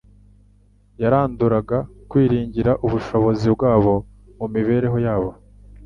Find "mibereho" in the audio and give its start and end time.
4.53-4.97